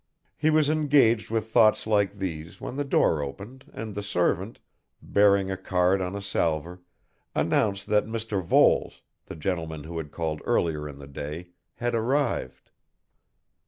He 0.35 0.49
was 0.49 0.67
engaged 0.67 1.29
with 1.29 1.51
thoughts 1.51 1.85
like 1.85 2.17
these 2.17 2.59
when 2.59 2.75
the 2.75 2.83
door 2.83 3.21
opened 3.21 3.65
and 3.71 3.93
the 3.93 4.01
servant, 4.01 4.57
bearing 4.99 5.51
a 5.51 5.55
card 5.55 6.01
on 6.01 6.15
a 6.15 6.23
salver, 6.23 6.81
announced 7.35 7.85
that 7.85 8.07
Mr. 8.07 8.41
Voles, 8.43 9.03
the 9.27 9.35
gentleman 9.35 9.83
who 9.83 9.99
had 9.99 10.11
called 10.11 10.41
earlier 10.43 10.89
in 10.89 10.97
the 10.97 11.05
day, 11.05 11.49
had 11.75 11.93
arrived. 11.93 12.71